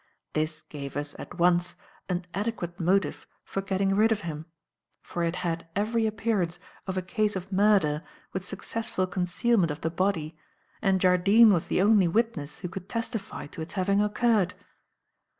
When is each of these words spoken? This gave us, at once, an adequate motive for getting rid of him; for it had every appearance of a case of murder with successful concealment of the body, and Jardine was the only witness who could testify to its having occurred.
This 0.33 0.63
gave 0.63 0.97
us, 0.97 1.15
at 1.19 1.37
once, 1.37 1.75
an 2.09 2.25
adequate 2.33 2.79
motive 2.79 3.27
for 3.43 3.61
getting 3.61 3.93
rid 3.93 4.11
of 4.11 4.21
him; 4.21 4.47
for 5.03 5.21
it 5.23 5.35
had 5.45 5.67
every 5.75 6.07
appearance 6.07 6.57
of 6.87 6.97
a 6.97 7.03
case 7.03 7.35
of 7.35 7.51
murder 7.51 8.03
with 8.33 8.43
successful 8.43 9.05
concealment 9.05 9.69
of 9.69 9.81
the 9.81 9.91
body, 9.91 10.35
and 10.81 10.99
Jardine 10.99 11.53
was 11.53 11.67
the 11.67 11.83
only 11.83 12.07
witness 12.07 12.61
who 12.61 12.67
could 12.67 12.89
testify 12.89 13.45
to 13.53 13.61
its 13.61 13.73
having 13.73 14.01
occurred. 14.01 14.55